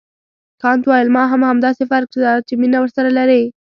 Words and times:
کانت 0.63 0.83
وویل 0.85 1.09
ما 1.15 1.23
هم 1.31 1.41
همداسې 1.51 1.83
فرض 1.91 2.07
کړه 2.15 2.31
چې 2.47 2.53
مینه 2.61 2.77
ورسره 2.81 3.09
لرې. 3.17 3.43